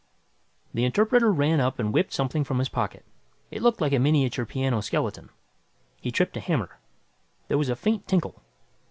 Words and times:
The 0.73 0.83
interpreter 0.83 1.31
ran 1.31 1.59
up 1.59 1.77
and 1.77 1.93
whipped 1.93 2.11
something 2.11 2.43
from 2.43 2.57
his 2.57 2.69
pocket. 2.69 3.05
It 3.51 3.61
looked 3.61 3.81
like 3.81 3.93
a 3.93 3.99
miniature 3.99 4.47
piano 4.47 4.81
skeleton. 4.81 5.29
He 6.01 6.09
tripped 6.11 6.35
a 6.35 6.39
hammer. 6.39 6.79
There 7.49 7.57
was 7.59 7.69
a 7.69 7.75
faint 7.75 8.07
tinkle. 8.07 8.41